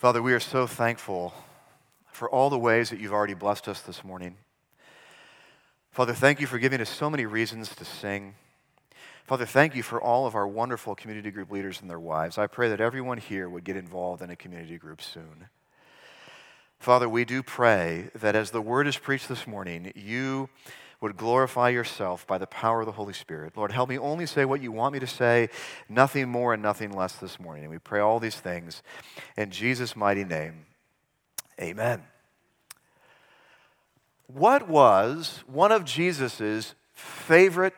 [0.00, 1.34] Father, we are so thankful
[2.10, 4.34] for all the ways that you've already blessed us this morning.
[5.90, 8.34] Father, thank you for giving us so many reasons to sing.
[9.26, 12.38] Father, thank you for all of our wonderful community group leaders and their wives.
[12.38, 15.50] I pray that everyone here would get involved in a community group soon.
[16.78, 20.48] Father, we do pray that as the word is preached this morning, you
[21.00, 23.56] would glorify yourself by the power of the Holy Spirit.
[23.56, 25.48] Lord, help me only say what you want me to say,
[25.88, 27.64] nothing more and nothing less this morning.
[27.64, 28.82] And we pray all these things
[29.36, 30.66] in Jesus' mighty name.
[31.60, 32.02] Amen.
[34.26, 37.74] What was one of Jesus' favorite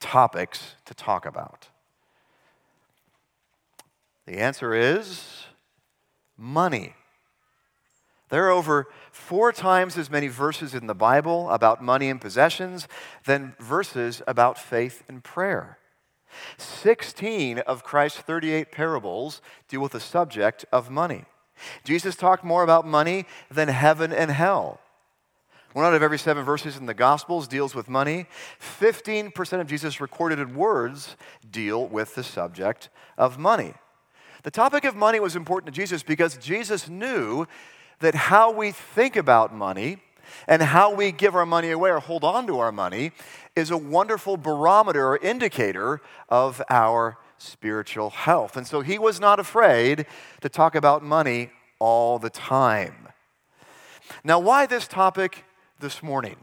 [0.00, 1.68] topics to talk about?
[4.26, 5.44] The answer is
[6.36, 6.94] money.
[8.30, 12.88] There are over four times as many verses in the Bible about money and possessions
[13.26, 15.78] than verses about faith and prayer.
[16.58, 21.24] 16 of Christ's 38 parables deal with the subject of money.
[21.84, 24.80] Jesus talked more about money than heaven and hell.
[25.74, 28.26] One out of every seven verses in the Gospels deals with money.
[28.60, 31.16] 15% of Jesus' recorded words
[31.48, 33.74] deal with the subject of money.
[34.42, 37.46] The topic of money was important to Jesus because Jesus knew
[38.00, 39.98] that how we think about money
[40.48, 43.12] and how we give our money away or hold on to our money
[43.56, 48.56] is a wonderful barometer or indicator of our spiritual health.
[48.56, 50.06] And so he was not afraid
[50.40, 53.08] to talk about money all the time.
[54.22, 55.44] Now, why this topic
[55.80, 56.36] this morning?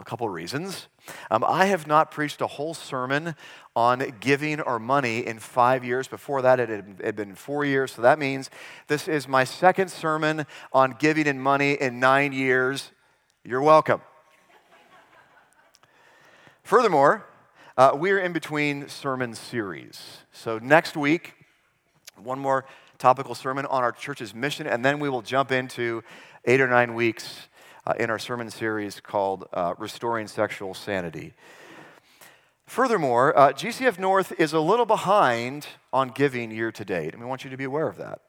[0.00, 0.86] A couple reasons.
[1.30, 3.34] Um, I have not preached a whole sermon
[3.74, 6.06] on giving or money in five years.
[6.06, 6.68] Before that, it
[7.02, 7.92] had been four years.
[7.92, 8.48] So that means
[8.86, 12.92] this is my second sermon on giving and money in nine years.
[13.42, 14.00] You're welcome.
[16.62, 17.26] Furthermore,
[17.76, 20.18] uh, we're in between sermon series.
[20.32, 21.34] So next week,
[22.16, 22.66] one more
[22.98, 26.04] topical sermon on our church's mission, and then we will jump into
[26.44, 27.47] eight or nine weeks
[27.88, 31.32] uh, in our sermon series called uh, Restoring Sexual Sanity.
[32.66, 37.26] Furthermore, uh, GCF North is a little behind on giving year to date, and we
[37.26, 38.20] want you to be aware of that.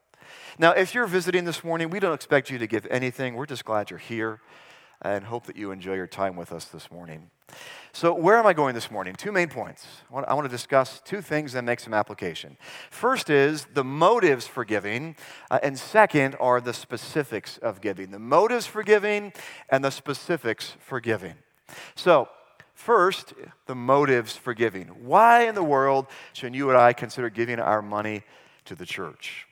[0.57, 3.35] Now, if you're visiting this morning, we don't expect you to give anything.
[3.35, 4.39] We're just glad you're here
[5.01, 7.29] and hope that you enjoy your time with us this morning.
[7.91, 9.15] So, where am I going this morning?
[9.15, 9.85] Two main points.
[10.13, 12.55] I want to discuss two things and make some application.
[12.91, 15.15] First is the motives for giving,
[15.49, 18.11] uh, and second are the specifics of giving.
[18.11, 19.33] The motives for giving
[19.69, 21.33] and the specifics for giving.
[21.95, 22.29] So,
[22.75, 23.33] first,
[23.65, 24.87] the motives for giving.
[24.87, 28.21] Why in the world should you and I consider giving our money
[28.65, 29.47] to the church?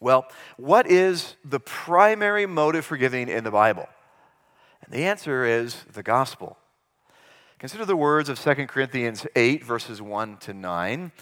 [0.00, 0.26] Well,
[0.56, 3.86] what is the primary motive for giving in the Bible?
[4.82, 6.56] And the answer is the gospel.
[7.60, 11.12] Consider the words of 2 Corinthians 8, verses 1 to 9.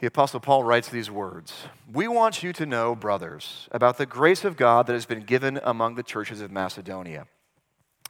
[0.00, 4.42] The Apostle Paul writes these words We want you to know, brothers, about the grace
[4.42, 7.26] of God that has been given among the churches of Macedonia.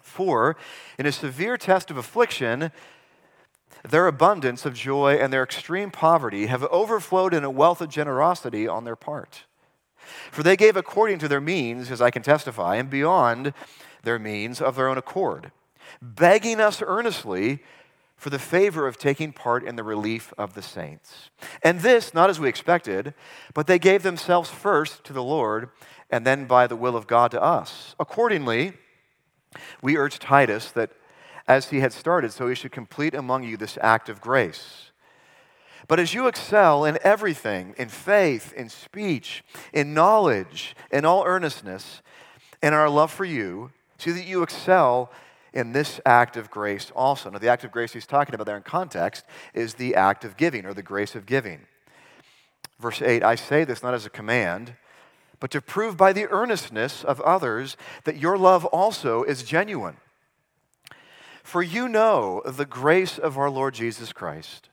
[0.01, 0.57] For
[0.97, 2.71] in a severe test of affliction,
[3.83, 8.69] their abundance of joy and their extreme poverty have overflowed in a wealth of generosity
[8.69, 9.43] on their part.
[10.31, 13.55] For they gave according to their means, as I can testify, and beyond
[14.05, 15.51] their means of their own accord
[16.01, 17.61] begging us earnestly
[18.17, 21.31] for the favor of taking part in the relief of the saints.
[21.63, 23.15] And this, not as we expected,
[23.55, 25.71] but they gave themselves first to the Lord,
[26.11, 27.95] and then by the will of God to us.
[28.01, 28.73] Accordingly,
[29.81, 30.91] we urge Titus that
[31.47, 34.91] as he had started, so he should complete among you this act of grace.
[35.87, 42.03] But as you excel in everything, in faith, in speech, in knowledge, in all earnestness,
[42.63, 45.11] in our love for you, so that you excel
[45.53, 47.31] in this act of grace also.
[47.31, 50.37] Now, the act of grace he's talking about there in context is the act of
[50.37, 51.61] giving or the grace of giving.
[52.79, 54.75] Verse 8 I say this not as a command,
[55.41, 59.97] but to prove by the earnestness of others that your love also is genuine.
[61.43, 64.69] For you know the grace of our Lord Jesus Christ,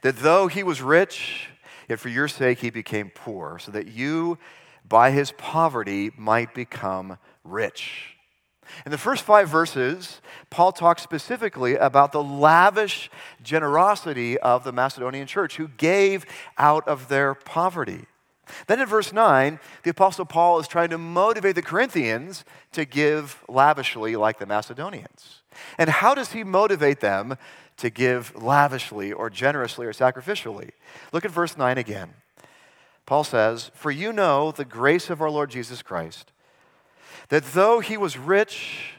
[0.00, 1.48] that though he was rich,
[1.88, 4.38] yet for your sake he became poor, so that you
[4.88, 8.15] by his poverty might become rich.
[8.84, 10.20] In the first five verses,
[10.50, 13.10] Paul talks specifically about the lavish
[13.42, 16.26] generosity of the Macedonian church who gave
[16.58, 18.06] out of their poverty.
[18.66, 23.42] Then in verse 9, the Apostle Paul is trying to motivate the Corinthians to give
[23.48, 25.42] lavishly like the Macedonians.
[25.78, 27.36] And how does he motivate them
[27.78, 30.70] to give lavishly or generously or sacrificially?
[31.12, 32.10] Look at verse 9 again.
[33.04, 36.32] Paul says, For you know the grace of our Lord Jesus Christ
[37.28, 38.94] that though he was rich,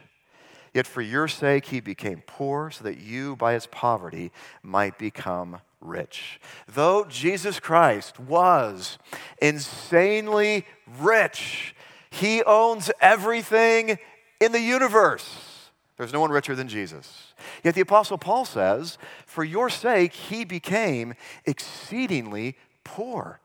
[0.74, 4.32] yet for your sake he became poor, so that you by his poverty
[4.62, 6.40] might become rich.
[6.68, 8.98] Though Jesus Christ was
[9.42, 10.66] insanely
[11.00, 11.76] rich,
[12.10, 14.00] he owns everything
[14.40, 15.58] in the universe.
[15.98, 17.34] There's no one richer than Jesus.
[17.64, 21.16] Yet the Apostle Paul says, For your sake, he became
[21.46, 23.40] exceedingly poor.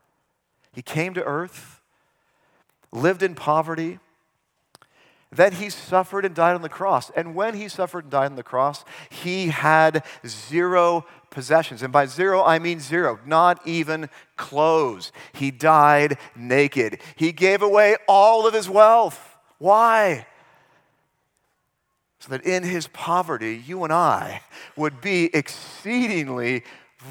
[0.73, 1.81] He came to earth,
[2.93, 3.99] lived in poverty.
[5.33, 7.11] Then he suffered and died on the cross.
[7.17, 11.83] And when he suffered and died on the cross, he had zero possessions.
[11.83, 15.11] And by zero, I mean zero, not even clothes.
[15.33, 17.01] He died naked.
[17.17, 19.37] He gave away all of his wealth.
[19.57, 20.27] Why?
[22.19, 24.43] So that in his poverty, you and I
[24.77, 26.63] would be exceedingly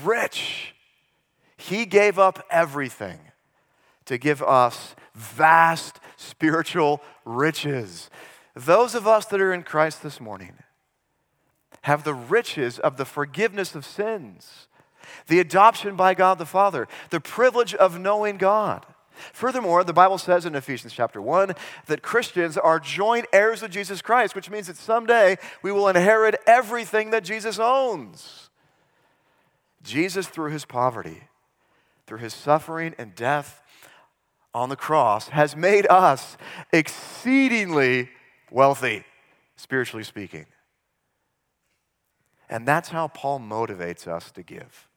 [0.04, 0.76] rich.
[1.58, 3.20] He gave up everything
[4.12, 8.10] to give us vast spiritual riches.
[8.54, 10.52] Those of us that are in Christ this morning
[11.84, 14.68] have the riches of the forgiveness of sins,
[15.28, 18.86] the adoption by God the Father, the privilege of knowing God.
[19.32, 21.54] Furthermore, the Bible says in Ephesians chapter 1
[21.86, 26.36] that Christians are joint heirs of Jesus Christ, which means that someday we will inherit
[26.46, 28.50] everything that Jesus owns.
[29.82, 31.30] Jesus, through his poverty,
[32.06, 33.61] through his suffering and death
[34.54, 36.38] on the cross, has made us
[36.74, 38.10] exceedingly
[38.50, 39.04] wealthy,
[39.56, 40.46] spiritually speaking.
[42.50, 44.90] And that's how Paul motivates us to give.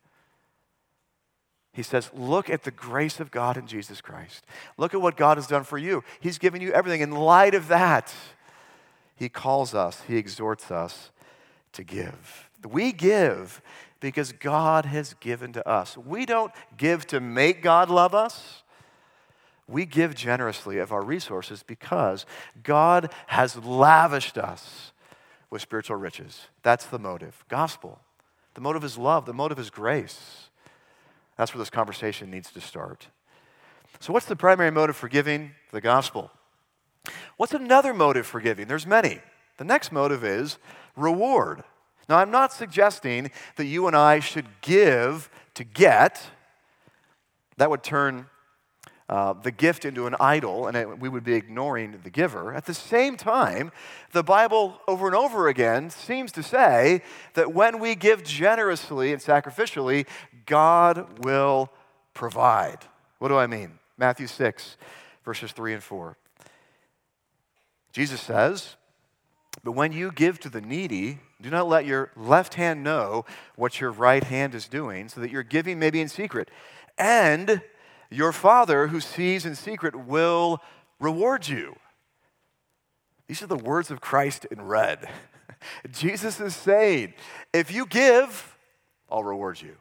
[1.72, 4.44] He says, Look at the grace of God in Jesus Christ.
[4.76, 6.02] Look at what God has done for you.
[6.20, 7.00] He's given you everything.
[7.00, 8.12] In light of that,
[9.16, 11.10] He calls us, He exhorts us
[11.72, 12.50] to give.
[12.68, 13.62] We give
[14.00, 15.96] because God has given to us.
[15.96, 18.63] We don't give to make God love us.
[19.66, 22.26] We give generously of our resources because
[22.62, 24.92] God has lavished us
[25.50, 26.48] with spiritual riches.
[26.62, 27.44] That's the motive.
[27.48, 28.00] Gospel.
[28.54, 30.48] The motive is love, the motive is grace.
[31.36, 33.08] That's where this conversation needs to start.
[34.00, 35.52] So, what's the primary motive for giving?
[35.72, 36.30] The gospel.
[37.36, 38.68] What's another motive for giving?
[38.68, 39.20] There's many.
[39.56, 40.58] The next motive is
[40.96, 41.64] reward.
[42.08, 46.22] Now, I'm not suggesting that you and I should give to get.
[47.56, 48.26] That would turn
[49.14, 52.52] uh, the gift into an idol, and it, we would be ignoring the giver.
[52.52, 53.70] At the same time,
[54.10, 57.00] the Bible over and over again seems to say
[57.34, 60.08] that when we give generously and sacrificially,
[60.46, 61.70] God will
[62.12, 62.78] provide.
[63.20, 63.78] What do I mean?
[63.96, 64.76] Matthew 6,
[65.24, 66.16] verses 3 and 4.
[67.92, 68.74] Jesus says,
[69.62, 73.80] But when you give to the needy, do not let your left hand know what
[73.80, 76.50] your right hand is doing, so that your giving may be in secret.
[76.98, 77.62] And
[78.10, 80.60] your Father who sees in secret will
[80.98, 81.76] reward you.
[83.26, 85.08] These are the words of Christ in red.
[85.90, 87.14] Jesus is saying,
[87.52, 88.56] if you give,
[89.10, 89.76] I'll reward you.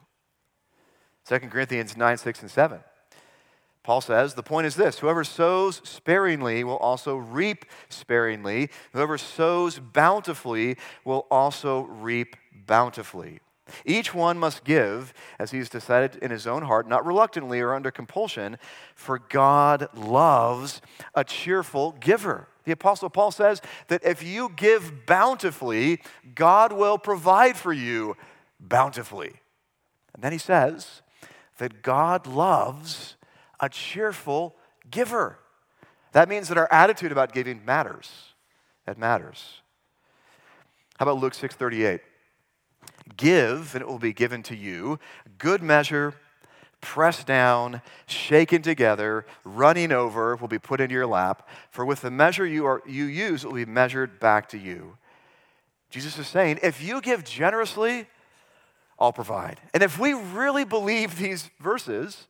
[1.26, 2.80] 2 Corinthians 9, 6, and 7.
[3.82, 8.70] Paul says, the point is this whoever sows sparingly will also reap sparingly.
[8.92, 12.34] Whoever sows bountifully will also reap
[12.66, 13.40] bountifully.
[13.84, 17.74] Each one must give as he has decided in his own heart, not reluctantly or
[17.74, 18.58] under compulsion,
[18.94, 20.82] for God loves
[21.14, 22.48] a cheerful giver.
[22.64, 26.00] The Apostle Paul says that if you give bountifully,
[26.34, 28.16] God will provide for you
[28.60, 29.34] bountifully.
[30.14, 31.02] And then he says
[31.58, 33.16] that God loves
[33.60, 34.56] a cheerful
[34.90, 35.38] giver.
[36.12, 38.34] That means that our attitude about giving matters.
[38.86, 39.62] It matters.
[40.98, 42.00] How about Luke 6:38?
[43.16, 44.98] Give, and it will be given to you.
[45.38, 46.14] Good measure,
[46.80, 51.48] pressed down, shaken together, running over, will be put into your lap.
[51.70, 54.96] For with the measure you, are, you use, it will be measured back to you.
[55.90, 58.06] Jesus is saying, if you give generously,
[58.98, 59.60] I'll provide.
[59.72, 62.26] And if we really believe these verses,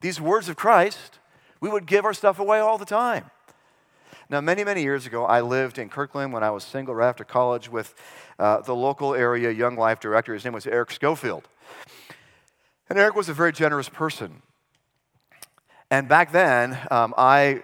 [0.00, 1.18] these words of Christ,
[1.60, 3.30] we would give our stuff away all the time.
[4.34, 7.22] Now, many, many years ago, I lived in Kirkland when I was single right after
[7.22, 7.94] college with
[8.36, 10.34] uh, the local area Young Life director.
[10.34, 11.46] His name was Eric Schofield.
[12.90, 14.42] And Eric was a very generous person.
[15.88, 17.62] And back then, um, I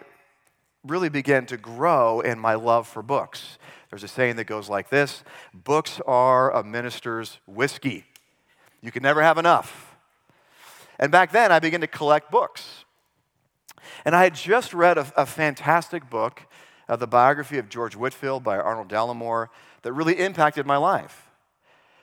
[0.86, 3.58] really began to grow in my love for books.
[3.90, 8.04] There's a saying that goes like this Books are a minister's whiskey.
[8.80, 9.96] You can never have enough.
[11.00, 12.84] And back then, I began to collect books.
[14.04, 16.42] And I had just read a, a fantastic book,
[16.88, 19.48] uh, the biography of George Whitefield by Arnold Dallimore,
[19.82, 21.28] that really impacted my life.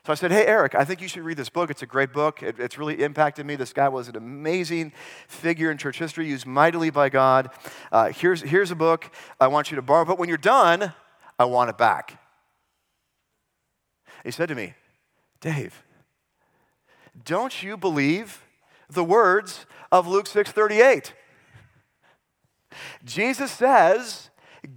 [0.05, 1.69] So I said, Hey, Eric, I think you should read this book.
[1.69, 2.41] It's a great book.
[2.41, 3.57] It, it's really impacted me.
[3.57, 4.93] This guy was an amazing
[5.27, 7.50] figure in church history, used mightily by God.
[7.91, 10.93] Uh, here's, here's a book I want you to borrow, but when you're done,
[11.38, 12.22] I want it back.
[14.24, 14.74] He said to me,
[15.41, 15.84] Dave,
[17.25, 18.46] don't you believe
[18.89, 21.12] the words of Luke 6:38?
[23.03, 24.29] Jesus says,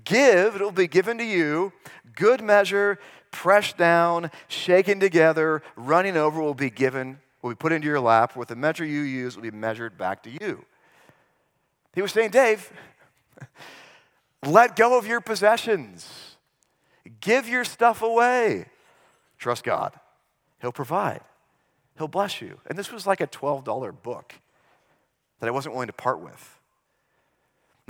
[0.04, 1.72] "Give, it will be given to you,
[2.14, 2.98] good measure,
[3.30, 8.36] pressed down, shaken together, running over will be given, will be put into your lap.
[8.36, 10.64] With the measure you use will be measured back to you."
[11.94, 12.72] He was saying, "Dave,
[14.44, 16.36] let go of your possessions.
[17.20, 18.66] Give your stuff away.
[19.38, 19.98] Trust God.
[20.60, 21.22] He'll provide.
[21.96, 22.60] He'll bless you.
[22.66, 24.34] And this was like a $12 book
[25.40, 26.59] that I wasn't willing to part with.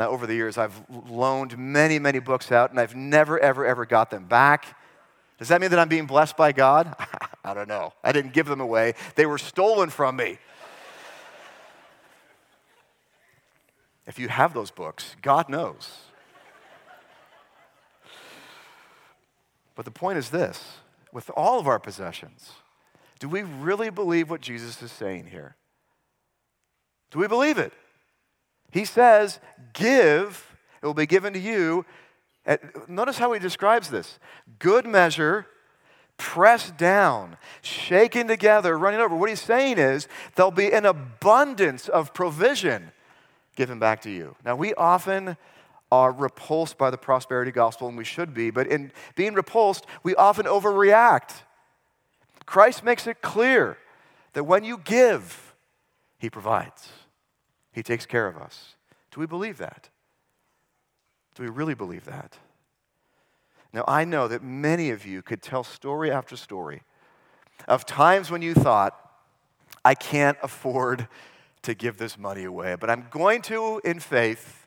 [0.00, 0.80] Now, over the years, I've
[1.10, 4.74] loaned many, many books out, and I've never, ever, ever got them back.
[5.38, 6.96] Does that mean that I'm being blessed by God?
[7.44, 7.92] I don't know.
[8.02, 10.38] I didn't give them away, they were stolen from me.
[14.06, 15.90] if you have those books, God knows.
[19.74, 20.78] But the point is this
[21.12, 22.52] with all of our possessions,
[23.18, 25.56] do we really believe what Jesus is saying here?
[27.10, 27.74] Do we believe it?
[28.70, 29.40] He says,
[29.72, 31.84] Give, it will be given to you.
[32.88, 34.18] Notice how he describes this
[34.58, 35.46] good measure,
[36.16, 39.14] pressed down, shaken together, running over.
[39.14, 42.92] What he's saying is, there'll be an abundance of provision
[43.56, 44.36] given back to you.
[44.44, 45.36] Now, we often
[45.92, 50.14] are repulsed by the prosperity gospel, and we should be, but in being repulsed, we
[50.14, 51.42] often overreact.
[52.46, 53.76] Christ makes it clear
[54.32, 55.54] that when you give,
[56.18, 56.88] He provides,
[57.72, 58.74] He takes care of us.
[59.10, 59.88] Do we believe that?
[61.34, 62.38] Do we really believe that?
[63.72, 66.82] Now, I know that many of you could tell story after story
[67.68, 68.96] of times when you thought,
[69.84, 71.06] I can't afford
[71.62, 74.60] to give this money away, but I'm going to in faith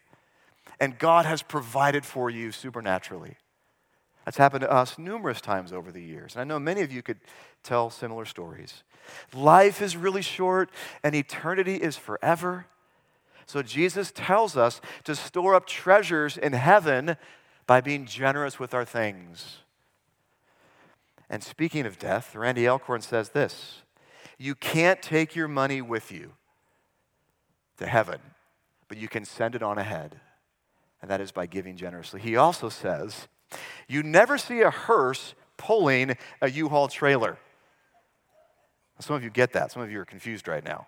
[0.80, 3.38] and God has provided for you supernaturally.
[4.26, 6.36] That's happened to us numerous times over the years.
[6.36, 7.20] And I know many of you could
[7.64, 8.84] tell similar stories.
[9.34, 10.70] Life is really short,
[11.04, 12.68] and eternity is forever.
[13.46, 17.18] So Jesus tells us to store up treasures in heaven
[17.68, 19.58] by being generous with our things.
[21.30, 23.82] And speaking of death, Randy Alcorn says this
[24.38, 26.34] You can't take your money with you
[27.78, 28.20] to heaven,
[28.88, 30.20] but you can send it on ahead
[31.04, 32.22] and that is by giving generously.
[32.22, 33.28] He also says,
[33.90, 37.38] You never see a hearse pulling a U Haul trailer.
[39.00, 39.70] Some of you get that.
[39.70, 40.88] Some of you are confused right now.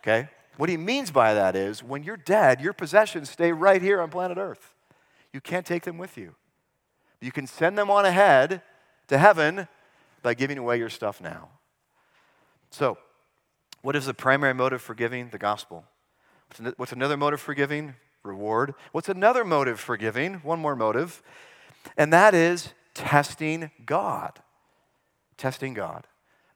[0.00, 0.30] Okay?
[0.58, 4.10] What he means by that is when you're dead, your possessions stay right here on
[4.10, 4.74] planet Earth.
[5.32, 6.34] You can't take them with you.
[7.22, 8.60] You can send them on ahead
[9.06, 9.68] to heaven
[10.22, 11.48] by giving away your stuff now.
[12.70, 12.98] So,
[13.80, 15.30] what is the primary motive for giving?
[15.30, 15.86] The gospel.
[16.76, 17.94] What's another motive for giving?
[18.22, 18.74] reward.
[18.92, 20.34] What's another motive for giving?
[20.34, 21.22] One more motive,
[21.96, 24.40] and that is testing God.
[25.36, 26.06] Testing God.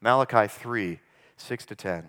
[0.01, 1.01] Malachi 3
[1.37, 2.09] 6 to 10.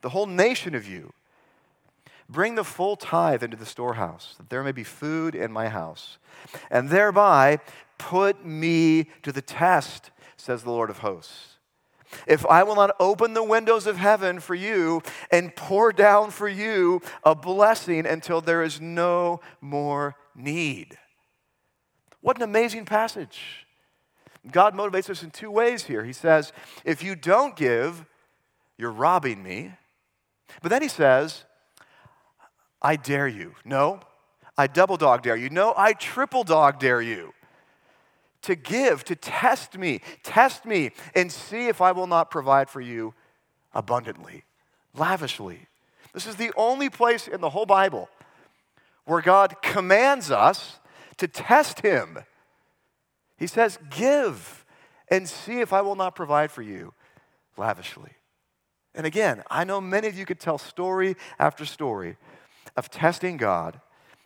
[0.00, 1.12] the whole nation of you.
[2.28, 6.18] Bring the full tithe into the storehouse, that there may be food in my house,
[6.70, 7.58] and thereby
[7.98, 11.50] put me to the test, says the Lord of hosts
[12.26, 16.48] if I will not open the windows of heaven for you and pour down for
[16.48, 20.98] you a blessing until there is no more need.
[22.20, 23.66] What an amazing passage.
[24.50, 26.04] God motivates us in two ways here.
[26.04, 26.52] He says,
[26.84, 28.04] if you don't give,
[28.78, 29.72] you're robbing me.
[30.62, 31.44] But then he says,
[32.82, 33.54] I dare you.
[33.64, 34.00] No,
[34.56, 35.50] I double dog dare you.
[35.50, 37.32] No, I triple dog dare you
[38.42, 42.80] to give, to test me, test me, and see if I will not provide for
[42.80, 43.14] you
[43.74, 44.44] abundantly,
[44.94, 45.68] lavishly.
[46.12, 48.08] This is the only place in the whole Bible
[49.04, 50.78] where God commands us
[51.18, 52.18] to test Him.
[53.36, 54.64] He says, Give
[55.08, 56.94] and see if I will not provide for you
[57.56, 58.12] lavishly.
[58.94, 62.16] And again, I know many of you could tell story after story
[62.76, 63.80] of testing God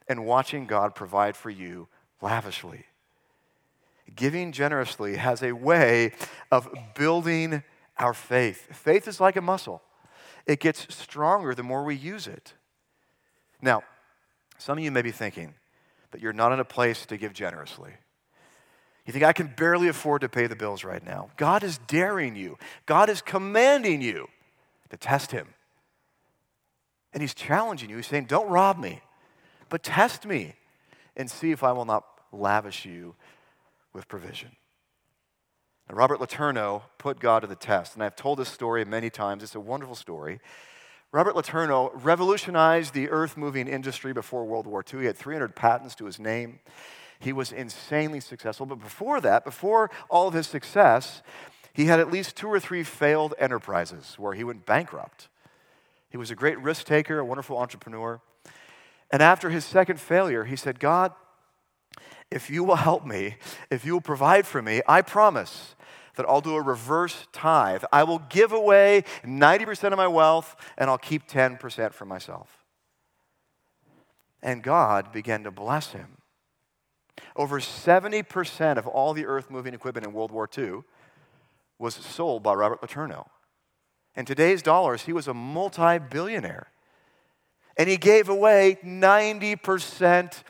[0.08, 1.88] and watching God provide for you
[2.20, 2.86] lavishly
[4.14, 6.12] giving generously has a way
[6.50, 7.62] of building
[7.98, 8.68] our faith.
[8.72, 9.82] Faith is like a muscle,
[10.46, 12.54] it gets stronger the more we use it.
[13.62, 13.82] Now,
[14.58, 15.54] some of you may be thinking
[16.10, 17.92] that you're not in a place to give generously.
[19.06, 21.30] You think, I can barely afford to pay the bills right now.
[21.36, 24.28] God is daring you, God is commanding you
[24.94, 25.48] to test Him.
[27.12, 27.96] And He's challenging you.
[27.96, 29.00] He's saying, Don't rob me,
[29.68, 30.54] but test me
[31.16, 33.14] and see if I will not lavish you
[33.92, 34.50] with provision.
[35.88, 39.42] Now, Robert LeTourneau put God to the test, and I've told this story many times.
[39.42, 40.40] It's a wonderful story.
[41.12, 45.00] Robert LeTourneau revolutionized the earth moving industry before World War II.
[45.00, 46.58] He had 300 patents to his name.
[47.20, 48.66] He was insanely successful.
[48.66, 51.22] But before that, before all of his success,
[51.74, 55.28] he had at least two or three failed enterprises where he went bankrupt.
[56.08, 58.20] He was a great risk taker, a wonderful entrepreneur.
[59.10, 61.12] And after his second failure, he said, God,
[62.30, 63.36] if you will help me,
[63.70, 65.74] if you will provide for me, I promise
[66.14, 67.82] that I'll do a reverse tithe.
[67.92, 72.64] I will give away 90% of my wealth and I'll keep 10% for myself.
[74.40, 76.18] And God began to bless him.
[77.34, 80.84] Over 70% of all the earth moving equipment in World War II
[81.84, 83.26] was sold by Robert LeTourneau.
[84.16, 86.68] In today's dollars, he was a multi billionaire.
[87.76, 90.42] And he gave away 90%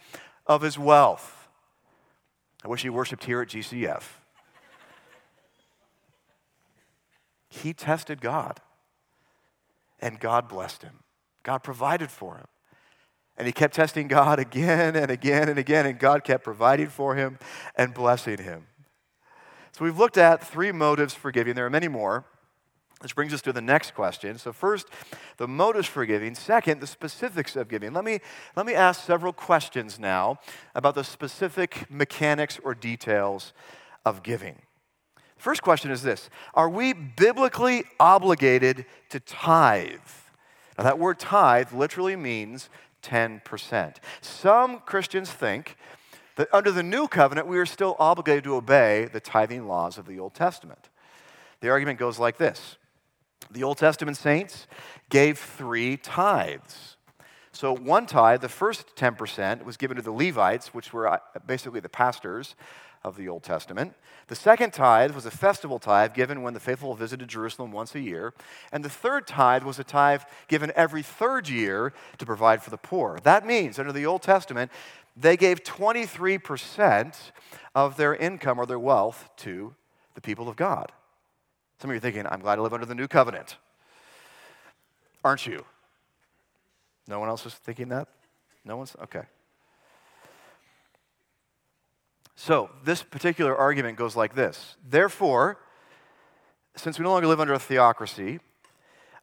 [0.47, 1.49] of his wealth.
[2.65, 4.03] I wish he worshiped here at GCF.
[7.49, 8.61] he tested God,
[10.01, 11.01] and God blessed him.
[11.43, 12.47] God provided for him.
[13.37, 17.15] And he kept testing God again and again and again, and God kept providing for
[17.15, 17.39] him
[17.77, 18.67] and blessing him.
[19.75, 21.57] So we've looked at three motives for giving.
[21.57, 22.25] There are many more.
[23.01, 24.39] Which brings us to the next question.
[24.39, 24.87] So, first,
[25.37, 26.35] the motives for giving.
[26.35, 27.93] Second, the specifics of giving.
[27.93, 28.21] Let me,
[28.57, 30.39] let me ask several questions now
[30.75, 33.53] about the specific mechanics or details
[34.07, 34.63] of giving.
[35.37, 39.99] First question is this Are we biblically obligated to tithe?
[40.79, 42.71] Now, that word tithe literally means
[43.03, 43.97] 10%.
[44.23, 45.77] Some Christians think
[46.37, 50.07] that under the new covenant, we are still obligated to obey the tithing laws of
[50.07, 50.89] the Old Testament.
[51.61, 52.77] The argument goes like this
[53.51, 54.67] the Old Testament saints
[55.11, 56.97] gave three tithes.
[57.53, 61.79] So, one tithe, the first 10%, was given to the Levites, which were uh, basically
[61.79, 62.57] the pastors
[63.05, 63.95] of the Old Testament.
[64.29, 68.01] The second tithe was a festival tithe given when the faithful visited Jerusalem once a
[68.01, 68.33] year.
[68.73, 72.79] And the third tithe was a tithe given every third year to provide for the
[72.79, 73.19] poor.
[73.23, 74.73] That means, under the Old Testament,
[75.17, 77.15] they gave 23%
[77.75, 79.75] of their income or their wealth to
[80.15, 80.91] the people of God.
[81.79, 83.57] Some of you are thinking, I'm glad I live under the new covenant.
[85.23, 85.65] Aren't you?
[87.07, 88.09] No one else is thinking that?
[88.65, 88.97] No one's?
[89.03, 89.23] Okay.
[92.37, 95.59] So, this particular argument goes like this Therefore,
[96.77, 98.41] since we no longer live under a theocracy,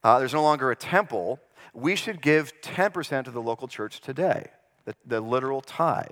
[0.03, 1.39] uh, there's no longer a temple,
[1.73, 4.47] we should give 10% to the local church today,
[4.85, 6.07] the, the literal tithe.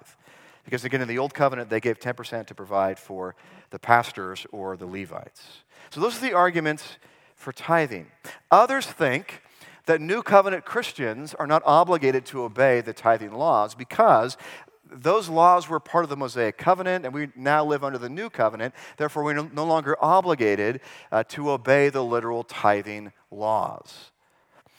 [0.64, 3.36] Because again, in the Old Covenant, they gave 10% to provide for
[3.72, 5.64] the pastors or the Levites.
[5.90, 6.98] So those are the arguments
[7.36, 8.08] for tithing.
[8.52, 9.42] Others think
[9.86, 14.38] that New Covenant Christians are not obligated to obey the tithing laws because
[14.92, 18.30] those laws were part of the Mosaic covenant, and we now live under the new
[18.30, 18.74] covenant.
[18.98, 24.12] Therefore, we're no longer obligated uh, to obey the literal tithing laws.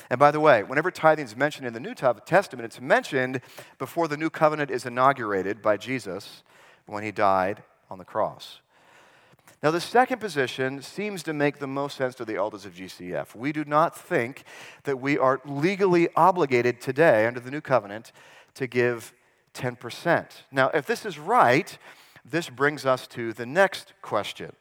[0.08, 3.40] And by the way, whenever tithing is mentioned in the New Testament, it's mentioned
[3.78, 6.42] before the new covenant is inaugurated by Jesus
[6.86, 8.60] when he died on the cross.
[9.62, 13.34] Now, the second position seems to make the most sense to the elders of GCF.
[13.34, 14.44] We do not think
[14.84, 18.10] that we are legally obligated today under the new covenant
[18.54, 19.12] to give
[19.54, 20.26] 10%.
[20.50, 21.76] Now, if this is right,
[22.24, 24.52] this brings us to the next question.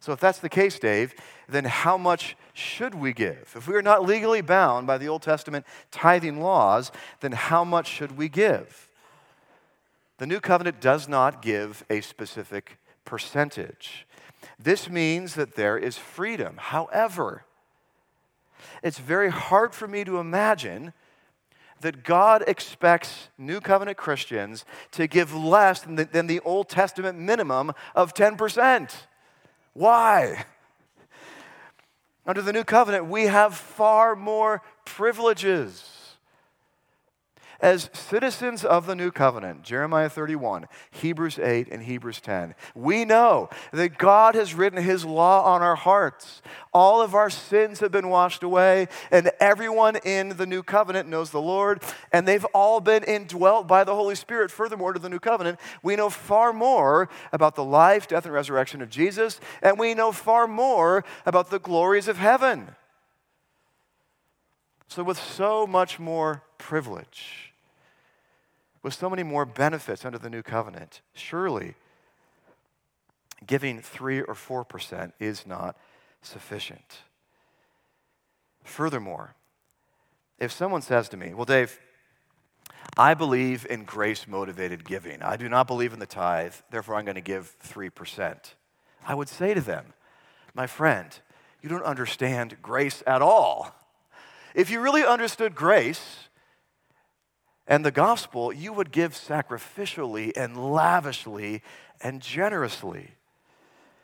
[0.00, 1.14] So, if that's the case, Dave,
[1.48, 3.54] then how much should we give?
[3.56, 7.86] If we are not legally bound by the Old Testament tithing laws, then how much
[7.86, 8.90] should we give?
[10.18, 14.06] The new covenant does not give a specific percentage.
[14.58, 16.56] This means that there is freedom.
[16.58, 17.44] However,
[18.82, 20.92] it's very hard for me to imagine
[21.80, 27.18] that God expects New Covenant Christians to give less than the, than the Old Testament
[27.18, 28.92] minimum of 10%.
[29.72, 30.44] Why?
[32.26, 35.93] Under the New Covenant, we have far more privileges
[37.60, 43.48] as citizens of the new covenant, Jeremiah 31, Hebrews 8, and Hebrews 10, we know
[43.72, 46.42] that God has written his law on our hearts.
[46.72, 51.30] All of our sins have been washed away, and everyone in the new covenant knows
[51.30, 54.50] the Lord, and they've all been indwelt by the Holy Spirit.
[54.50, 58.82] Furthermore, to the new covenant, we know far more about the life, death, and resurrection
[58.82, 62.74] of Jesus, and we know far more about the glories of heaven.
[64.88, 67.52] So, with so much more privilege,
[68.82, 71.00] with so many more benefits under the new covenant.
[71.14, 71.74] Surely,
[73.46, 75.76] giving 3 or 4% is not
[76.22, 76.98] sufficient.
[78.62, 79.34] Furthermore,
[80.38, 81.78] if someone says to me, Well, Dave,
[82.96, 85.22] I believe in grace motivated giving.
[85.22, 88.36] I do not believe in the tithe, therefore I'm going to give 3%.
[89.06, 89.94] I would say to them,
[90.54, 91.08] My friend,
[91.62, 93.74] you don't understand grace at all.
[94.54, 96.28] If you really understood grace
[97.66, 101.60] and the gospel, you would give sacrificially and lavishly
[102.00, 103.12] and generously.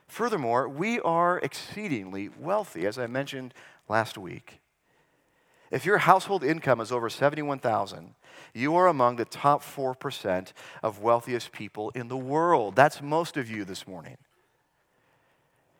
[0.08, 3.54] Furthermore, we are exceedingly wealthy, as I mentioned
[3.88, 4.60] last week.
[5.70, 8.14] If your household income is over 71,000,
[8.52, 12.74] you are among the top 4% of wealthiest people in the world.
[12.74, 14.16] That's most of you this morning.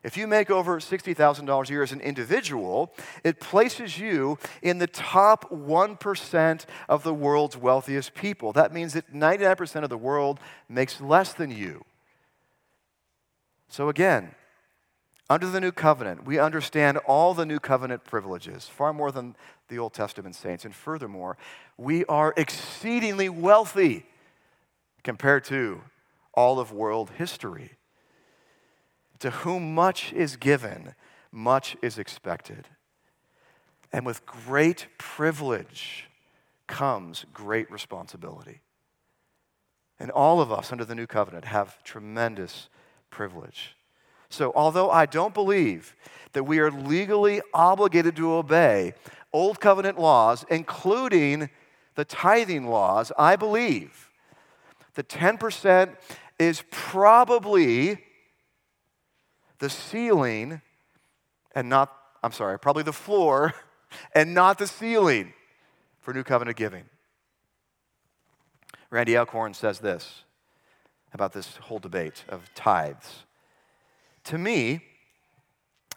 [0.03, 4.87] If you make over $60,000 a year as an individual, it places you in the
[4.87, 8.51] top 1% of the world's wealthiest people.
[8.51, 11.85] That means that 99% of the world makes less than you.
[13.69, 14.33] So, again,
[15.29, 19.35] under the new covenant, we understand all the new covenant privileges, far more than
[19.69, 20.65] the Old Testament saints.
[20.65, 21.37] And furthermore,
[21.77, 24.05] we are exceedingly wealthy
[25.03, 25.81] compared to
[26.33, 27.77] all of world history.
[29.21, 30.95] To whom much is given,
[31.31, 32.67] much is expected.
[33.93, 36.05] And with great privilege
[36.67, 38.61] comes great responsibility.
[39.99, 42.69] And all of us under the new covenant have tremendous
[43.11, 43.75] privilege.
[44.29, 45.95] So, although I don't believe
[46.33, 48.93] that we are legally obligated to obey
[49.33, 51.49] Old Covenant laws, including
[51.95, 54.09] the tithing laws, I believe
[54.95, 55.95] the 10%
[56.39, 58.03] is probably
[59.61, 60.59] the ceiling
[61.53, 63.53] and not, I'm sorry, probably the floor
[64.15, 65.33] and not the ceiling
[65.99, 66.85] for New Covenant giving.
[68.89, 70.23] Randy Alcorn says this
[71.13, 73.23] about this whole debate of tithes.
[74.25, 74.81] To me,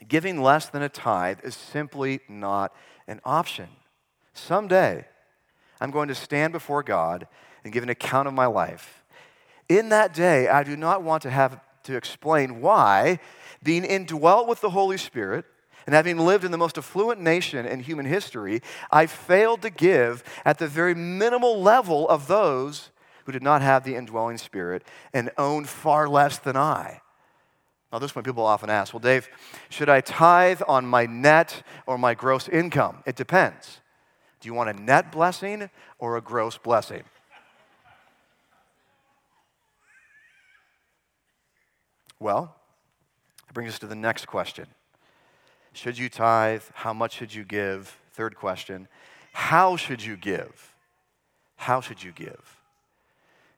[0.07, 2.75] giving less than a tithe is simply not
[3.09, 3.69] an option.
[4.35, 5.07] Someday,
[5.81, 7.27] I'm going to stand before God
[7.65, 9.03] and give an account of my life.
[9.71, 13.21] In that day, I do not want to have to explain why,
[13.65, 15.47] being indwelt with the Holy Spirit,
[15.87, 20.23] and having lived in the most affluent nation in human history, I failed to give
[20.45, 22.91] at the very minimal level of those
[23.25, 27.01] who did not have the indwelling spirit and owned far less than I.
[27.93, 29.29] Now, this one people often ask, well, Dave,
[29.69, 33.03] should I tithe on my net or my gross income?
[33.07, 33.81] It depends.
[34.41, 37.05] Do you want a net blessing or a gross blessing?
[42.19, 42.57] Well,
[43.55, 44.67] brings us to the next question.
[45.73, 46.63] Should you tithe?
[46.75, 47.99] How much should you give?
[48.13, 48.89] Third question.
[49.33, 50.75] How should you give?
[51.57, 52.61] How should you give?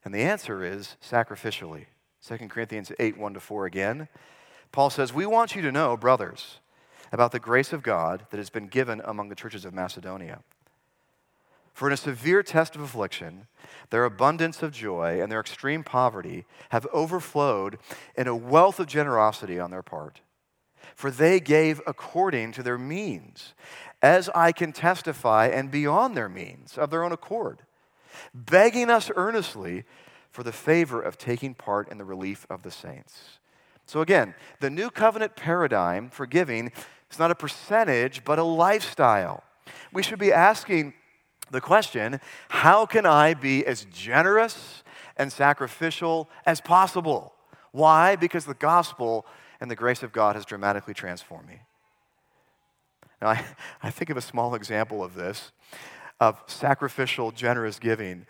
[0.04, 1.86] And the answer is sacrificially.
[2.26, 4.08] 2 Corinthians 8 1 to 4 again.
[4.72, 6.60] Paul says, We want you to know, brothers,
[7.12, 10.40] about the grace of God that has been given among the churches of Macedonia.
[11.76, 13.48] For in a severe test of affliction,
[13.90, 17.76] their abundance of joy and their extreme poverty have overflowed
[18.16, 20.22] in a wealth of generosity on their part.
[20.94, 23.52] For they gave according to their means,
[24.00, 27.60] as I can testify, and beyond their means, of their own accord,
[28.32, 29.84] begging us earnestly
[30.30, 33.38] for the favor of taking part in the relief of the saints.
[33.84, 36.72] So, again, the new covenant paradigm for giving
[37.10, 39.44] is not a percentage, but a lifestyle.
[39.92, 40.94] We should be asking
[41.50, 44.82] the question how can I be as generous
[45.16, 47.32] and sacrificial as possible?
[47.72, 48.16] Why?
[48.16, 49.26] Because the gospel
[49.60, 51.60] and the grace of God has dramatically transformed me.
[53.20, 53.44] Now, I,
[53.82, 55.52] I think of a small example of this
[56.18, 58.26] of sacrificial, generous giving.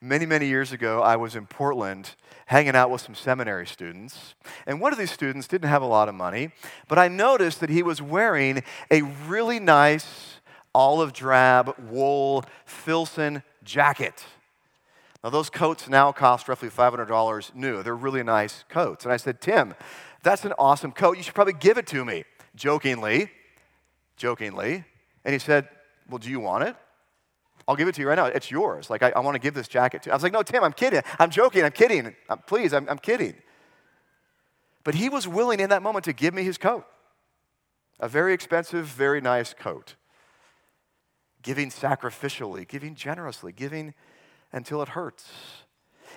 [0.00, 2.14] Many, many years ago, I was in Portland
[2.46, 4.34] hanging out with some seminary students.
[4.66, 6.52] And one of these students didn't have a lot of money,
[6.88, 10.35] but I noticed that he was wearing a really nice
[10.76, 14.22] olive drab wool Filson jacket.
[15.24, 17.82] Now, those coats now cost roughly $500 new.
[17.82, 19.06] They're really nice coats.
[19.06, 19.74] And I said, Tim,
[20.22, 21.16] that's an awesome coat.
[21.16, 22.24] You should probably give it to me.
[22.54, 23.30] Jokingly,
[24.18, 24.84] jokingly.
[25.24, 25.66] And he said,
[26.10, 26.76] Well, do you want it?
[27.66, 28.26] I'll give it to you right now.
[28.26, 28.90] It's yours.
[28.90, 30.12] Like, I, I want to give this jacket to you.
[30.12, 31.02] I was like, no, Tim, I'm kidding.
[31.18, 31.64] I'm joking.
[31.64, 32.14] I'm kidding.
[32.28, 33.34] I'm, please, I'm, I'm kidding.
[34.84, 36.86] But he was willing in that moment to give me his coat.
[37.98, 39.96] A very expensive, very nice coat.
[41.46, 43.94] Giving sacrificially, giving generously, giving
[44.52, 45.30] until it hurts.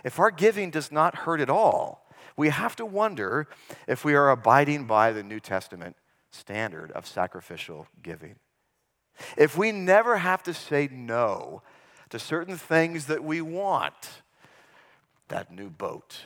[0.03, 3.47] If our giving does not hurt at all, we have to wonder
[3.87, 5.95] if we are abiding by the New Testament
[6.31, 8.37] standard of sacrificial giving.
[9.37, 11.61] If we never have to say no
[12.09, 14.23] to certain things that we want,
[15.27, 16.21] that new boat,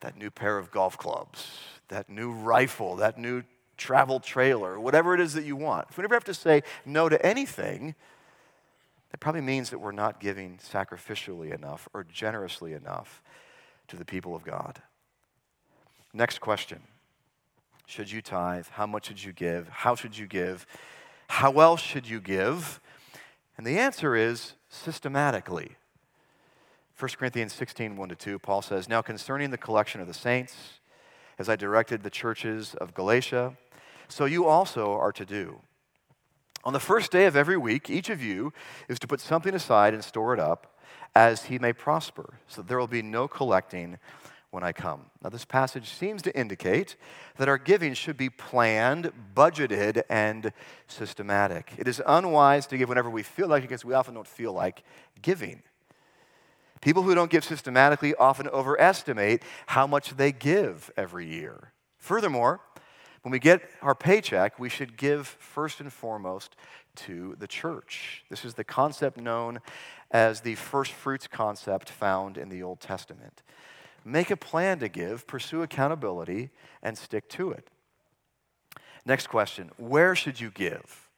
[0.00, 1.48] that new pair of golf clubs,
[1.88, 3.44] that new rifle, that new
[3.76, 5.86] travel trailer, whatever it is that you want.
[5.90, 7.94] If we never have to say no to anything,
[9.10, 13.22] that probably means that we're not giving sacrificially enough or generously enough
[13.88, 14.82] to the people of God.
[16.12, 16.80] Next question
[17.86, 18.66] Should you tithe?
[18.72, 19.68] How much should you give?
[19.68, 20.66] How should you give?
[21.28, 22.80] How else should you give?
[23.56, 25.76] And the answer is systematically.
[26.98, 30.80] 1 Corinthians 16, 1 to 2, Paul says, Now concerning the collection of the saints,
[31.38, 33.54] as I directed the churches of Galatia,
[34.08, 35.60] so you also are to do.
[36.64, 38.52] On the first day of every week, each of you
[38.88, 40.76] is to put something aside and store it up
[41.14, 43.98] as he may prosper, so there will be no collecting
[44.50, 45.06] when I come.
[45.22, 46.96] Now, this passage seems to indicate
[47.36, 50.52] that our giving should be planned, budgeted, and
[50.88, 51.72] systematic.
[51.78, 54.52] It is unwise to give whenever we feel like it because we often don't feel
[54.52, 54.82] like
[55.20, 55.62] giving.
[56.80, 61.72] People who don't give systematically often overestimate how much they give every year.
[61.98, 62.60] Furthermore,
[63.26, 66.54] when we get our paycheck, we should give first and foremost
[66.94, 68.22] to the church.
[68.30, 69.58] This is the concept known
[70.12, 73.42] as the first fruits concept found in the Old Testament.
[74.04, 76.50] Make a plan to give, pursue accountability,
[76.84, 77.68] and stick to it.
[79.04, 81.08] Next question Where should you give?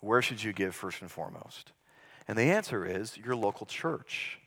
[0.00, 1.70] Where should you give first and foremost?
[2.26, 4.40] And the answer is your local church.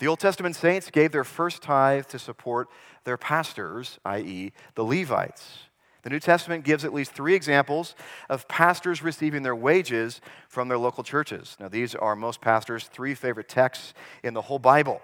[0.00, 2.68] The Old Testament saints gave their first tithe to support
[3.04, 5.69] their pastors, i.e., the Levites.
[6.02, 7.94] The New Testament gives at least three examples
[8.28, 11.56] of pastors receiving their wages from their local churches.
[11.60, 15.02] Now, these are most pastors' three favorite texts in the whole Bible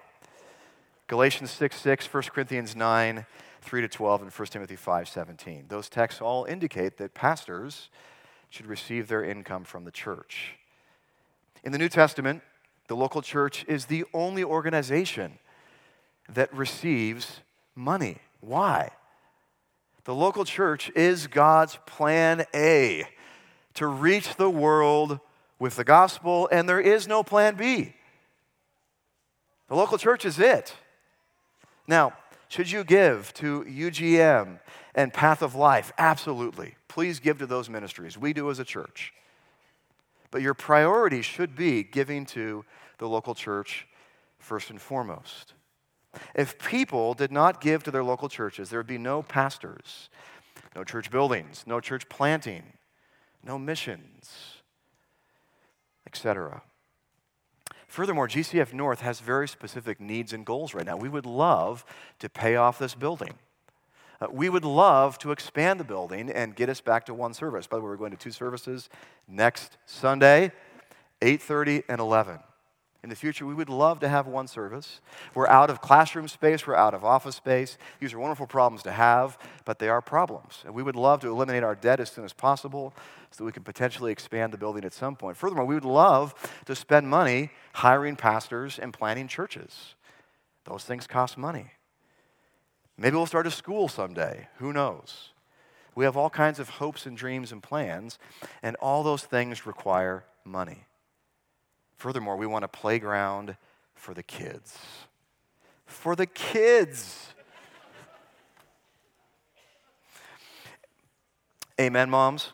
[1.08, 3.26] Galatians 6 6, 1 Corinthians 9,
[3.60, 5.66] 3 to 12, and 1 Timothy 5 17.
[5.68, 7.90] Those texts all indicate that pastors
[8.50, 10.54] should receive their income from the church.
[11.62, 12.42] In the New Testament,
[12.88, 15.38] the local church is the only organization
[16.28, 17.40] that receives
[17.74, 18.18] money.
[18.40, 18.90] Why?
[20.06, 23.08] The local church is God's plan A
[23.74, 25.18] to reach the world
[25.58, 27.92] with the gospel, and there is no plan B.
[29.68, 30.76] The local church is it.
[31.88, 32.12] Now,
[32.46, 34.60] should you give to UGM
[34.94, 35.92] and Path of Life?
[35.98, 36.76] Absolutely.
[36.86, 38.16] Please give to those ministries.
[38.16, 39.12] We do as a church.
[40.30, 42.64] But your priority should be giving to
[42.98, 43.88] the local church
[44.38, 45.54] first and foremost.
[46.34, 50.08] If people did not give to their local churches, there would be no pastors,
[50.74, 52.62] no church buildings, no church planting,
[53.42, 54.62] no missions,
[56.06, 56.62] etc.
[57.86, 60.96] Furthermore, GCF North has very specific needs and goals right now.
[60.96, 61.84] We would love
[62.18, 63.34] to pay off this building.
[64.20, 67.66] Uh, we would love to expand the building and get us back to one service.
[67.66, 68.88] By the way, we're going to two services
[69.28, 70.52] next Sunday,
[71.20, 72.40] 8:30 and 11
[73.02, 75.00] in the future, we would love to have one service.
[75.34, 77.78] We're out of classroom space, we're out of office space.
[78.00, 80.62] These are wonderful problems to have, but they are problems.
[80.64, 82.94] And we would love to eliminate our debt as soon as possible
[83.30, 85.36] so that we can potentially expand the building at some point.
[85.36, 89.94] Furthermore, we would love to spend money hiring pastors and planting churches.
[90.64, 91.72] Those things cost money.
[92.98, 94.48] Maybe we'll start a school someday.
[94.56, 95.30] Who knows?
[95.94, 98.18] We have all kinds of hopes and dreams and plans,
[98.62, 100.84] and all those things require money.
[101.96, 103.56] Furthermore, we want a playground
[103.94, 104.78] for the kids.
[105.86, 107.32] For the kids.
[111.80, 112.52] Amen, moms?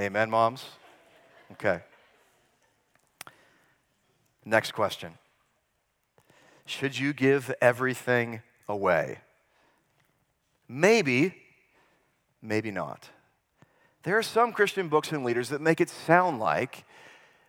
[0.00, 0.66] Amen, moms?
[1.52, 1.80] Okay.
[4.44, 5.12] Next question
[6.66, 9.18] Should you give everything away?
[10.68, 11.34] Maybe,
[12.42, 13.10] maybe not.
[14.04, 16.84] There are some Christian books and leaders that make it sound like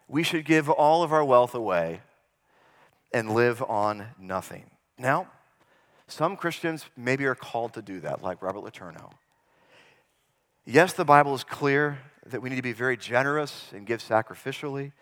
[0.08, 2.00] we should give all of our wealth away
[3.14, 4.64] and live on nothing.
[4.98, 5.28] Now,
[6.08, 9.12] some Christians maybe are called to do that, like Robert LeTourneau.
[10.66, 14.94] Yes, the Bible is clear that we need to be very generous and give sacrificially.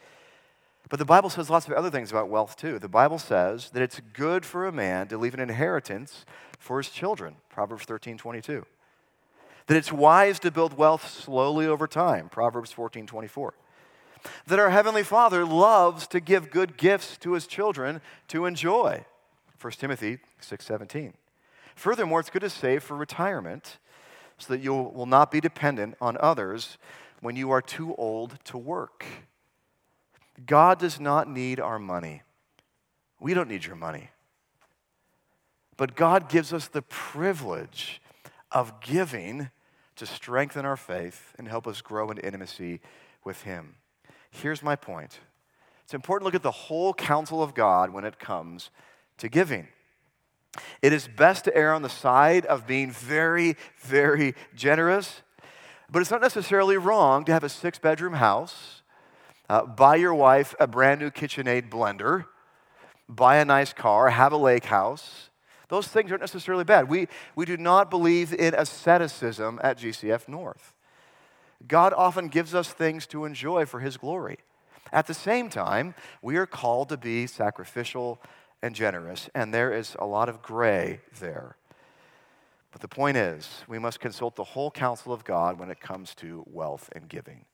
[0.89, 2.79] But the Bible says lots of other things about wealth too.
[2.79, 6.25] The Bible says that it's good for a man to leave an inheritance
[6.57, 7.35] for his children.
[7.49, 8.65] Proverbs 13, 22
[9.67, 13.53] that it's wise to build wealth slowly over time, Proverbs 14 24.
[14.47, 19.05] That our Heavenly Father loves to give good gifts to His children to enjoy,
[19.59, 21.13] 1 Timothy 6 17.
[21.75, 23.79] Furthermore, it's good to save for retirement
[24.37, 26.77] so that you will not be dependent on others
[27.21, 29.05] when you are too old to work.
[30.45, 32.23] God does not need our money.
[33.19, 34.09] We don't need your money.
[35.77, 38.01] But God gives us the privilege
[38.53, 39.49] of giving
[39.95, 42.79] to strengthen our faith and help us grow in intimacy
[43.23, 43.75] with Him.
[44.31, 45.19] Here's my point
[45.83, 48.69] it's important to look at the whole counsel of God when it comes
[49.17, 49.67] to giving.
[50.81, 55.21] It is best to err on the side of being very, very generous,
[55.91, 58.81] but it's not necessarily wrong to have a six bedroom house,
[59.49, 62.25] uh, buy your wife a brand new KitchenAid blender,
[63.09, 65.29] buy a nice car, have a lake house.
[65.73, 66.87] Those things aren't necessarily bad.
[66.87, 70.75] We, we do not believe in asceticism at GCF North.
[71.67, 74.37] God often gives us things to enjoy for His glory.
[74.91, 78.21] At the same time, we are called to be sacrificial
[78.61, 81.57] and generous, and there is a lot of gray there.
[82.71, 86.13] But the point is, we must consult the whole counsel of God when it comes
[86.17, 87.45] to wealth and giving.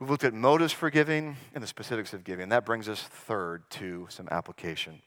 [0.00, 2.48] We've looked at motives for giving and the specifics of giving.
[2.48, 5.02] That brings us third to some application.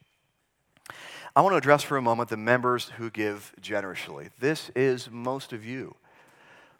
[1.37, 4.29] I want to address for a moment the members who give generously.
[4.39, 5.95] This is most of you.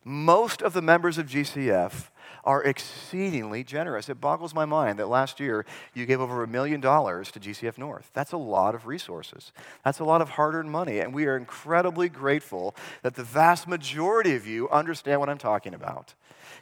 [0.06, 2.10] Most of the members of GCF
[2.46, 4.08] are exceedingly generous.
[4.08, 7.78] It boggles my mind that last year you gave over a million dollars to GCF
[7.78, 8.12] North.
[8.14, 9.52] That's a lot of resources.
[9.84, 11.00] That's a lot of hard earned money.
[11.00, 15.74] And we are incredibly grateful that the vast majority of you understand what I'm talking
[15.74, 16.14] about.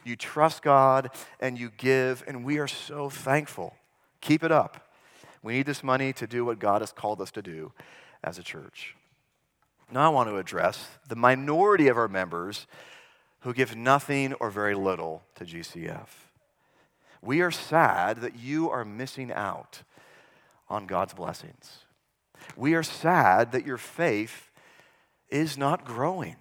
[0.02, 3.76] You trust God and you give, and we are so thankful.
[4.20, 4.84] Keep it up.
[5.44, 7.72] We need this money to do what God has called us to do
[8.24, 8.96] as a church.
[9.92, 12.66] Now, I want to address the minority of our members
[13.40, 16.08] who give nothing or very little to GCF.
[17.20, 19.82] We are sad that you are missing out
[20.70, 21.84] on God's blessings.
[22.56, 24.50] We are sad that your faith
[25.28, 26.36] is not growing.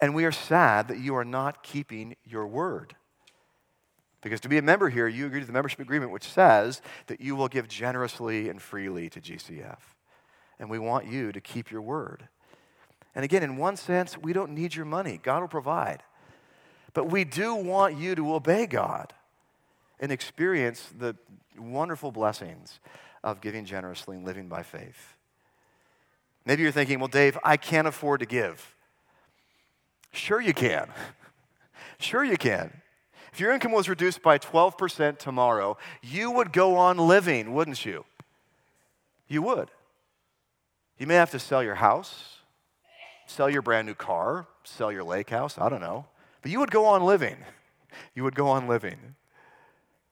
[0.00, 2.94] And we are sad that you are not keeping your word.
[4.24, 7.20] Because to be a member here, you agree to the membership agreement, which says that
[7.20, 9.76] you will give generously and freely to GCF.
[10.58, 12.26] And we want you to keep your word.
[13.14, 16.02] And again, in one sense, we don't need your money, God will provide.
[16.94, 19.12] But we do want you to obey God
[20.00, 21.14] and experience the
[21.58, 22.80] wonderful blessings
[23.22, 25.16] of giving generously and living by faith.
[26.46, 28.74] Maybe you're thinking, well, Dave, I can't afford to give.
[30.12, 30.88] Sure, you can.
[31.98, 32.80] sure, you can.
[33.34, 38.06] If your income was reduced by 12% tomorrow, you would go on living, wouldn't you?
[39.28, 39.70] You would.
[40.98, 42.34] You may have to sell your house
[43.26, 46.06] sell your brand new car, sell your lake house, I don't know.
[46.42, 47.36] But you would go on living.
[48.14, 49.14] You would go on living.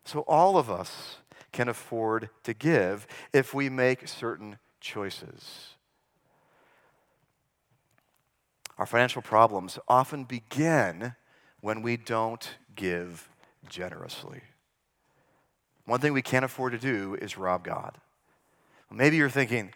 [0.04, 1.16] So all of us
[1.52, 5.74] can afford to give if we make certain choices.
[8.78, 11.14] Our financial problems often begin
[11.61, 13.28] when we don't give
[13.68, 14.42] generously.
[15.85, 17.96] One thing we can't afford to do is rob God.
[18.90, 19.72] Maybe you're thinking,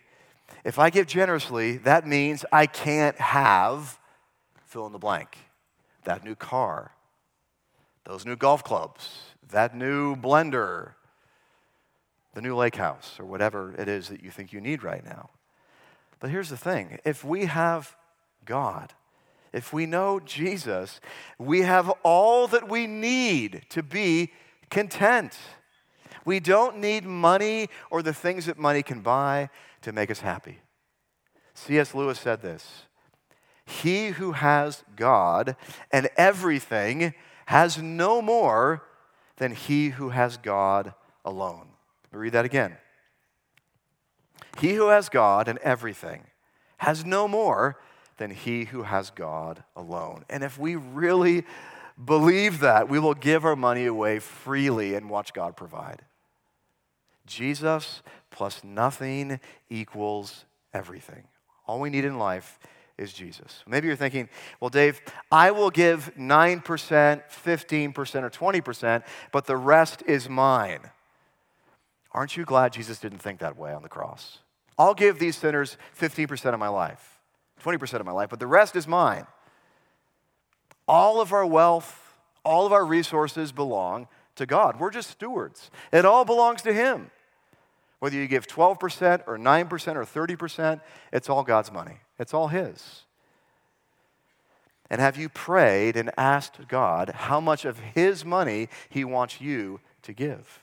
[0.64, 3.98] if I give generously, that means I can't have
[4.66, 5.38] fill in the blank.
[6.04, 6.92] That new car,
[8.04, 10.92] those new golf clubs, that new blender,
[12.34, 15.30] the new lake house, or whatever it is that you think you need right now.
[16.20, 17.96] But here's the thing if we have
[18.44, 18.92] God,
[19.52, 21.00] if we know Jesus,
[21.38, 24.32] we have all that we need to be
[24.70, 25.36] content.
[26.24, 29.50] We don't need money or the things that money can buy
[29.82, 30.58] to make us happy.
[31.54, 31.94] C.S.
[31.94, 32.82] Lewis said this
[33.64, 35.56] He who has God
[35.90, 37.14] and everything
[37.46, 38.82] has no more
[39.36, 41.68] than he who has God alone.
[42.04, 42.76] Let me read that again.
[44.58, 46.24] He who has God and everything
[46.78, 47.78] has no more
[48.18, 50.24] than he who has God alone.
[50.28, 51.44] And if we really
[52.02, 56.02] believe that, we will give our money away freely and watch God provide.
[57.26, 61.24] Jesus plus nothing equals everything.
[61.66, 62.58] All we need in life
[62.98, 63.62] is Jesus.
[63.66, 64.28] Maybe you're thinking,
[64.60, 65.00] well, Dave,
[65.30, 69.02] I will give 9%, 15%, or 20%,
[69.32, 70.80] but the rest is mine.
[72.12, 74.38] Aren't you glad Jesus didn't think that way on the cross?
[74.78, 77.15] I'll give these sinners 15% of my life,
[77.64, 79.26] 20% of my life, but the rest is mine.
[80.88, 84.78] All of our wealth, all of our resources belong to God.
[84.78, 85.70] We're just stewards.
[85.92, 87.10] It all belongs to Him.
[87.98, 90.80] Whether you give 12% or 9% or 30%,
[91.12, 91.98] it's all God's money.
[92.18, 93.02] It's all His.
[94.88, 99.80] And have you prayed and asked God how much of His money He wants you
[100.02, 100.62] to give?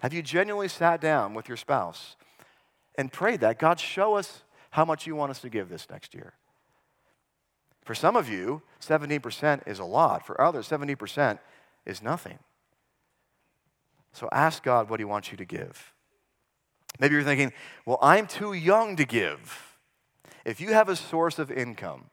[0.00, 2.16] Have you genuinely sat down with your spouse
[2.96, 3.58] and prayed that?
[3.58, 4.42] God, show us
[4.74, 6.32] how much you want us to give this next year.
[7.84, 10.26] For some of you, 17% is a lot.
[10.26, 11.38] For others, 70%
[11.86, 12.40] is nothing.
[14.12, 15.92] So ask God what He wants you to give.
[16.98, 17.52] Maybe you're thinking,
[17.86, 19.78] well, I'm too young to give.
[20.44, 22.06] If you have a source of income,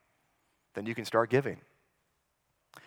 [0.75, 1.57] then you can start giving.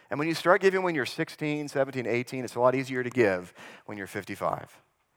[0.09, 3.11] And when you start giving when you're 16, 17, 18, it's a lot easier to
[3.11, 3.53] give
[3.87, 4.70] when you're 55.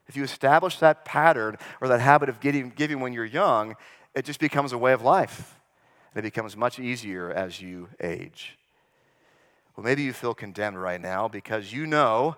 [0.08, 3.76] If you establish that pattern or that habit of giving, giving when you're young,
[4.18, 5.60] it just becomes a way of life.
[6.14, 8.58] And it becomes much easier as you age.
[9.76, 12.38] Well, maybe you feel condemned right now because you know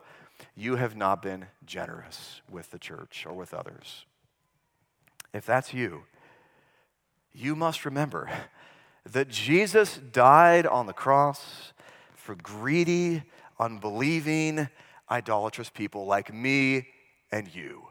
[0.56, 4.06] you have not been generous with the church or with others.
[5.34, 6.04] If that's you,
[7.32, 8.30] you must remember
[9.10, 11.72] that Jesus died on the cross
[12.14, 13.24] for greedy,
[13.58, 14.68] unbelieving,
[15.10, 16.88] idolatrous people like me
[17.32, 17.88] and you.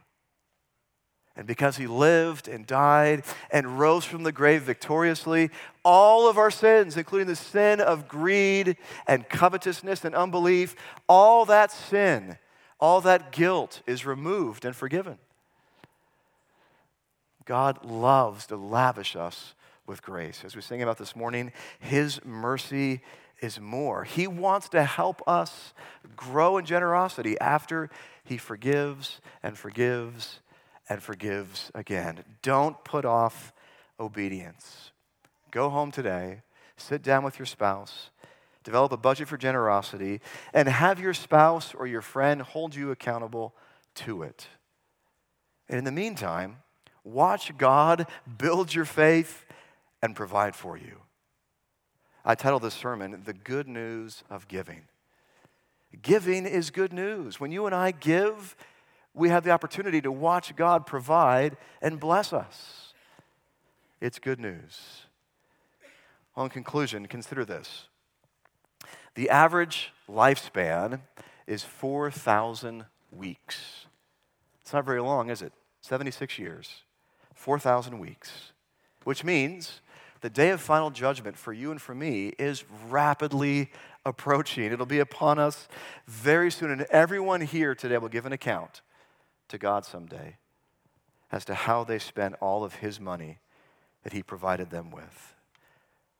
[1.39, 3.23] And because he lived and died
[3.53, 5.51] and rose from the grave victoriously,
[5.85, 8.77] all of our sins, including the sin of greed
[9.07, 10.75] and covetousness and unbelief,
[11.09, 12.39] all that sin,
[12.81, 15.17] all that guilt is removed and forgiven.
[17.45, 19.55] God loves to lavish us
[19.87, 20.43] with grace.
[20.45, 23.01] As we sing about this morning, His mercy
[23.41, 24.03] is more.
[24.03, 25.73] He wants to help us
[26.17, 27.91] grow in generosity after
[28.25, 30.41] He forgives and forgives
[30.89, 32.25] and forgives again.
[32.43, 33.53] Don't put off
[34.01, 34.91] obedience.
[35.51, 36.43] Go home today,
[36.77, 38.11] sit down with your spouse,
[38.65, 40.21] develop a budget for generosity,
[40.53, 43.55] and have your spouse or your friend hold you accountable
[43.95, 44.47] to it.
[45.69, 46.59] And in the meantime,
[47.05, 48.07] watch God
[48.39, 49.45] build your faith
[50.03, 51.01] and provide for you.
[52.25, 54.83] I titled this sermon, The Good News of Giving.
[56.03, 57.41] Giving is good news.
[57.41, 58.55] When you and I give,
[59.19, 62.93] we have the opportunity to watch God provide and bless us.
[64.01, 65.03] It's good news.
[66.35, 67.89] Well, in conclusion, consider this
[69.15, 71.01] the average lifespan
[71.47, 73.87] is 4,000 weeks.
[74.63, 75.53] It's not very long, is it?
[75.81, 76.83] 76 years,
[77.35, 78.53] 4,000 weeks,
[79.03, 79.81] which means
[80.21, 83.71] the day of final judgment for you and for me is rapidly
[84.05, 84.73] approaching.
[84.73, 85.67] It'll be upon us
[86.07, 88.83] very soon, and everyone here today will give an account
[89.49, 90.37] to God someday
[91.31, 93.39] as to how they spent all of His money
[94.03, 95.35] that He provided them with.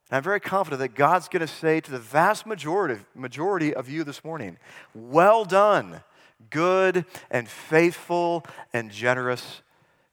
[0.09, 3.89] And I'm very confident that God's going to say to the vast majority, majority of
[3.89, 4.57] you this morning,
[4.93, 6.01] Well done,
[6.49, 9.61] good and faithful and generous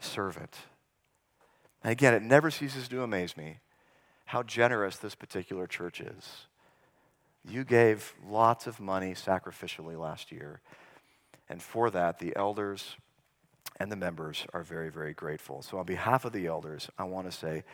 [0.00, 0.54] servant.
[1.82, 3.58] And again, it never ceases to amaze me
[4.26, 6.46] how generous this particular church is.
[7.48, 10.60] You gave lots of money sacrificially last year.
[11.48, 12.96] And for that, the elders
[13.78, 15.62] and the members are very, very grateful.
[15.62, 17.64] So, on behalf of the elders, I want to say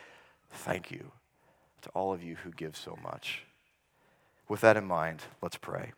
[0.51, 1.11] thank you
[1.81, 3.43] to all of you who give so much.
[4.47, 5.93] With that in mind, let's pray.